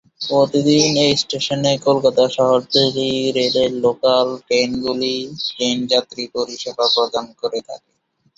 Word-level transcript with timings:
প্রতিদিন 0.21 0.89
এই 1.05 1.13
স্টেশনে 1.21 1.71
কলকাতা 1.87 2.23
শহরতলি 2.35 3.07
রেলের 3.37 3.71
লোকাল 3.83 4.27
ট্রেনগুলি 4.45 5.15
ট্রেন 5.45 5.77
যাত্রী 5.91 6.23
পরিষেবা 6.35 6.85
প্রদান 6.95 7.25
করে 7.41 7.59
থাকে। 7.67 7.91